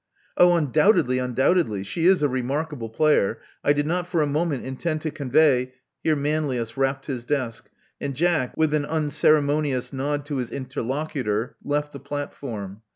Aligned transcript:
'*Oh, 0.35 0.53
undoubtedly, 0.55 1.19
undoubtedly! 1.19 1.83
She 1.83 2.07
is 2.07 2.23
a 2.23 2.27
remark 2.27 2.73
able 2.73 2.89
player. 2.89 3.39
I 3.63 3.71
did 3.71 3.85
not 3.85 4.07
for 4.07 4.23
a 4.23 4.25
moment 4.25 4.65
intend 4.65 5.01
to 5.01 5.11
convey" 5.11 5.75
Here 6.03 6.15
Manlius 6.15 6.75
rapped 6.75 7.05
his 7.05 7.23
desk; 7.23 7.69
and 7.99 8.15
Jack, 8.15 8.57
with 8.57 8.73
a 8.73 8.89
unceremonious 8.89 9.93
nod 9.93 10.25
to 10.25 10.37
his 10.37 10.49
interlocutor, 10.49 11.55
left 11.63 11.93
the 11.93 11.99
platform. 11.99 12.81